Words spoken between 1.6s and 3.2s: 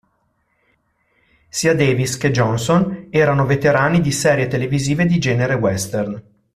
Davis che Johnson